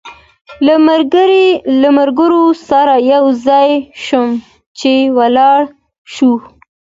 له 1.81 1.87
ملګرو 1.97 2.43
سره 2.69 2.93
یو 3.13 3.25
ځای 3.47 3.69
شوم 4.05 4.29
چې 4.79 4.91
ولاړ 5.17 5.61
شو. 6.13 6.31